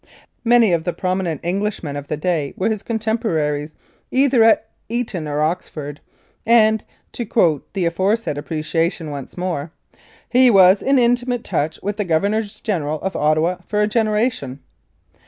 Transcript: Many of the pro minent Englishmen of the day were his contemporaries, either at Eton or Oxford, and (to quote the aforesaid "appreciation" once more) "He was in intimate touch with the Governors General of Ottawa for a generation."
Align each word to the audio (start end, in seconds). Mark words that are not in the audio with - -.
Many 0.43 0.73
of 0.73 0.83
the 0.83 0.93
pro 0.93 1.13
minent 1.13 1.41
Englishmen 1.43 1.95
of 1.95 2.07
the 2.07 2.17
day 2.17 2.55
were 2.57 2.71
his 2.71 2.81
contemporaries, 2.81 3.75
either 4.09 4.43
at 4.43 4.67
Eton 4.89 5.27
or 5.27 5.41
Oxford, 5.43 5.99
and 6.43 6.83
(to 7.11 7.23
quote 7.23 7.71
the 7.73 7.85
aforesaid 7.85 8.35
"appreciation" 8.35 9.11
once 9.11 9.37
more) 9.37 9.69
"He 10.27 10.49
was 10.49 10.81
in 10.81 10.97
intimate 10.97 11.43
touch 11.43 11.79
with 11.83 11.97
the 11.97 12.03
Governors 12.05 12.61
General 12.61 12.99
of 13.01 13.15
Ottawa 13.15 13.57
for 13.67 13.79
a 13.79 13.85
generation." 13.87 14.61